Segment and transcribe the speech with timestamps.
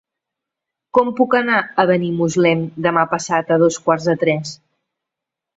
[0.97, 4.59] Com puc anar a Benimuslem demà passat a dos quarts de tres?